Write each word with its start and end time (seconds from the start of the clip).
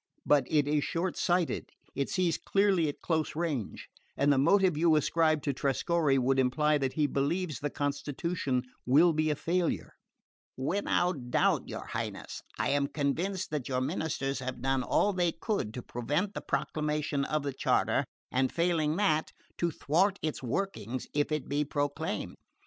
But 0.25 0.47
if 0.47 0.65
it 0.65 0.67
is 0.67 0.83
short 0.83 1.15
sighted 1.15 1.69
it 1.93 2.09
sees 2.09 2.35
clearly 2.39 2.89
at 2.89 3.03
close 3.03 3.35
range; 3.35 3.87
and 4.17 4.33
the 4.33 4.39
motive 4.39 4.75
you 4.75 4.95
ascribe 4.95 5.43
to 5.43 5.53
Trescorre 5.53 6.17
would 6.17 6.39
imply 6.39 6.79
that 6.79 6.93
he 6.93 7.05
believes 7.05 7.59
the 7.59 7.69
constitution 7.69 8.63
will 8.83 9.13
be 9.13 9.29
a 9.29 9.35
failure." 9.35 9.93
"Without 10.57 11.29
doubt, 11.29 11.67
your 11.67 11.85
Highness. 11.85 12.41
I 12.57 12.69
am 12.69 12.87
convinced 12.87 13.51
that 13.51 13.69
your 13.69 13.79
ministers 13.79 14.39
have 14.39 14.59
done 14.59 14.81
all 14.81 15.13
they 15.13 15.33
could 15.33 15.71
to 15.75 15.83
prevent 15.83 16.33
the 16.33 16.41
proclamation 16.41 17.23
of 17.23 17.43
the 17.43 17.53
charter, 17.53 18.03
and 18.31 18.51
failing 18.51 18.95
that, 18.95 19.33
to 19.59 19.69
thwart 19.69 20.17
its 20.23 20.41
workings 20.41 21.05
if 21.13 21.31
it 21.31 21.47
be 21.47 21.63
proclaimed. 21.63 22.37